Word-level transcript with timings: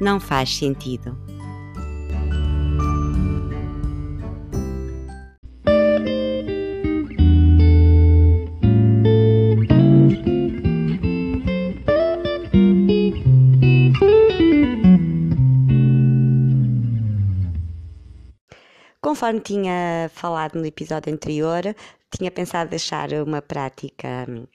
não 0.00 0.20
faz 0.20 0.56
sentido. 0.56 1.16
Conforme 19.14 19.40
tinha 19.40 20.10
falado 20.12 20.56
no 20.56 20.66
episódio 20.66 21.12
anterior, 21.12 21.62
tinha 22.10 22.30
pensado 22.30 22.70
deixar 22.70 23.12
uma 23.12 23.40
prática 23.40 24.08
eh, 24.08 24.46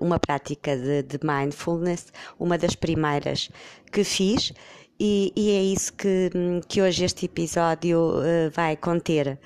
uma 0.00 0.18
prática 0.18 0.76
de, 0.76 1.02
de, 1.02 1.18
mindfulness, 1.22 2.12
uma 2.38 2.56
das 2.56 2.74
primeiras 2.74 3.50
que 3.92 4.04
fiz, 4.04 4.52
e, 4.98 5.32
e 5.36 5.50
é 5.50 5.62
isso 5.62 5.92
que, 5.92 6.30
que 6.68 6.80
hoje 6.80 7.04
este 7.04 7.26
episódio 7.26 8.18
uh, 8.18 8.50
vai 8.50 8.76
conter. 8.76 9.38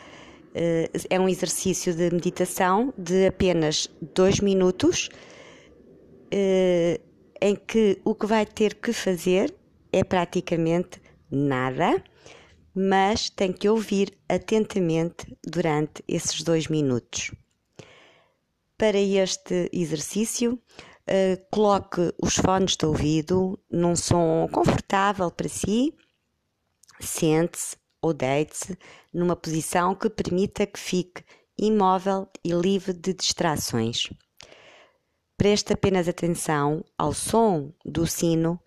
Uh, 0.54 1.06
é 1.08 1.18
um 1.18 1.28
exercício 1.28 1.94
de 1.94 2.10
meditação 2.10 2.94
de 2.96 3.26
apenas 3.26 3.88
dois 4.14 4.40
minutos, 4.40 5.08
uh, 6.32 7.00
em 7.40 7.56
que 7.56 8.00
o 8.04 8.14
que 8.14 8.26
vai 8.26 8.46
ter 8.46 8.74
que 8.74 8.92
fazer 8.92 9.54
é 9.92 10.04
praticamente 10.04 11.00
nada, 11.30 12.02
mas 12.72 13.28
tem 13.28 13.52
que 13.52 13.68
ouvir 13.68 14.12
atentamente 14.28 15.36
durante 15.44 16.04
esses 16.06 16.42
dois 16.42 16.68
minutos. 16.68 17.32
Para 18.80 18.98
este 18.98 19.68
exercício, 19.74 20.54
uh, 20.54 21.50
coloque 21.50 22.14
os 22.18 22.36
fones 22.36 22.78
de 22.78 22.86
ouvido 22.86 23.60
num 23.70 23.94
som 23.94 24.48
confortável 24.50 25.30
para 25.30 25.50
si, 25.50 25.94
sente-se 26.98 27.76
ou 28.00 28.14
deite-se 28.14 28.78
numa 29.12 29.36
posição 29.36 29.94
que 29.94 30.08
permita 30.08 30.64
que 30.64 30.80
fique 30.80 31.22
imóvel 31.58 32.26
e 32.42 32.52
livre 32.52 32.94
de 32.94 33.12
distrações. 33.12 34.08
Preste 35.36 35.74
apenas 35.74 36.08
atenção 36.08 36.82
ao 36.96 37.12
som 37.12 37.74
do 37.84 38.06
sino 38.06 38.58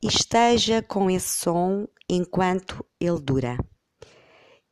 e 0.00 0.06
esteja 0.06 0.80
com 0.80 1.10
esse 1.10 1.40
som 1.40 1.88
enquanto 2.08 2.86
ele 3.00 3.20
dura. 3.20 3.58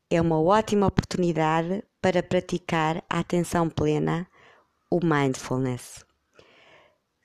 É 0.08 0.20
uma 0.20 0.40
ótima 0.40 0.86
oportunidade 0.86 1.82
para 2.00 2.22
praticar 2.22 3.02
a 3.10 3.18
atenção 3.18 3.68
plena 3.68 4.28
o 4.94 5.00
mindfulness. 5.04 6.04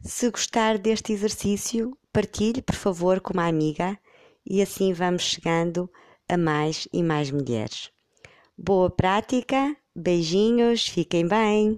Se 0.02 0.32
gostar 0.32 0.80
deste 0.80 1.14
exercício, 1.14 1.96
partilhe, 2.12 2.64
por 2.64 2.74
favor, 2.74 3.22
com 3.22 3.32
uma 3.32 3.48
amiga 3.48 3.96
e 4.44 4.60
assim 4.60 4.92
vamos 4.92 5.22
chegando 5.22 5.88
a 6.28 6.36
mais 6.36 6.88
e 6.92 7.04
mais 7.04 7.30
mulheres. 7.30 7.92
Boa 8.58 8.90
prática, 8.90 9.78
beijinhos, 9.96 10.88
fiquem 10.88 11.28
bem! 11.28 11.78